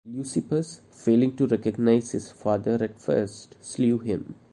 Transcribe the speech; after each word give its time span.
Leucippus, 0.03 0.79
failing 0.89 1.35
to 1.35 1.45
recognize 1.45 2.09
his 2.09 2.31
father 2.31 2.75
at 2.83 2.99
first, 2.99 3.55
slew 3.61 3.99
him. 3.99 4.33